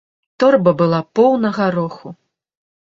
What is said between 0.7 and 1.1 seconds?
была